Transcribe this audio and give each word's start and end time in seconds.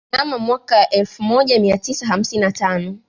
Mnamo 0.13 0.39
mwaka 0.39 0.75
wa 0.77 0.89
elfu 0.89 1.23
moja 1.23 1.59
mia 1.59 1.77
tisa 1.77 2.05
hamsini 2.07 2.41
na 2.41 2.51
tano 2.51 2.99